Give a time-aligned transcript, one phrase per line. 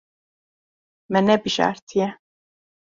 [1.11, 2.07] Me nebijartiye.